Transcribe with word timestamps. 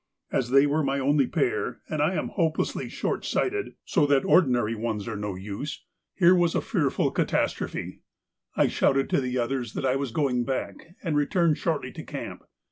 As 0.31 0.49
they 0.49 0.65
were 0.65 0.81
my 0.83 0.97
only 0.97 1.27
pair 1.27 1.81
and 1.87 2.01
I 2.01 2.15
am 2.15 2.29
hopelessly 2.29 2.89
short 2.89 3.23
sighted, 3.23 3.75
so 3.85 4.07
that 4.07 4.25
ordinary 4.25 4.73
ones 4.73 5.07
are 5.07 5.15
no 5.15 5.35
use, 5.35 5.85
here 6.15 6.33
was 6.33 6.55
a 6.55 6.59
fearful 6.61 7.11
catastrophe! 7.11 8.01
I 8.55 8.65
shouted 8.67 9.11
to 9.11 9.21
the 9.21 9.37
others 9.37 9.73
that 9.73 9.85
I 9.85 9.95
was 9.97 10.09
going 10.09 10.43
back, 10.43 10.95
and 11.03 11.15
returned 11.15 11.59
shortly 11.59 11.91
to 11.91 12.03
camp. 12.03 12.41